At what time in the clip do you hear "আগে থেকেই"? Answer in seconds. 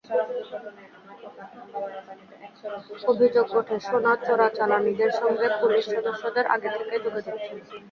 6.47-7.01